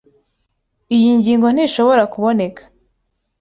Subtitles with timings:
[0.97, 2.61] Iyo ngingo ntishobora kuboneka.